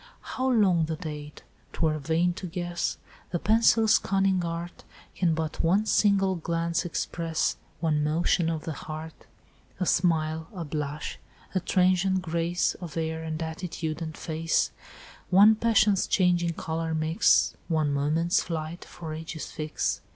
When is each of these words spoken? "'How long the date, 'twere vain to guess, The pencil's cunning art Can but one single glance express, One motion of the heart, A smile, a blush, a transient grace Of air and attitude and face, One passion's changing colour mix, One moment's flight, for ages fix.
"'How 0.21 0.49
long 0.49 0.85
the 0.85 0.95
date, 0.95 1.43
'twere 1.73 1.99
vain 1.99 2.33
to 2.33 2.47
guess, 2.47 2.97
The 3.29 3.37
pencil's 3.37 3.99
cunning 3.99 4.43
art 4.43 4.83
Can 5.13 5.35
but 5.35 5.61
one 5.61 5.85
single 5.85 6.33
glance 6.37 6.85
express, 6.85 7.57
One 7.81 8.03
motion 8.03 8.49
of 8.49 8.63
the 8.63 8.73
heart, 8.73 9.27
A 9.79 9.85
smile, 9.85 10.47
a 10.55 10.65
blush, 10.65 11.19
a 11.53 11.59
transient 11.59 12.23
grace 12.23 12.73
Of 12.81 12.97
air 12.97 13.21
and 13.21 13.39
attitude 13.43 14.01
and 14.01 14.17
face, 14.17 14.71
One 15.29 15.53
passion's 15.53 16.07
changing 16.07 16.53
colour 16.55 16.95
mix, 16.95 17.53
One 17.67 17.93
moment's 17.93 18.41
flight, 18.41 18.83
for 18.83 19.13
ages 19.13 19.51
fix. 19.51 20.01